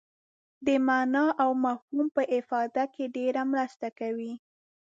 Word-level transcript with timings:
د 0.65 0.67
معنا 0.87 1.25
او 1.43 1.49
مفهوم 1.65 2.05
په 2.15 2.23
افاده 2.39 2.83
کې 2.93 3.13
ډېره 3.15 3.41
مرسته 3.53 3.87
کوي. 3.99 4.33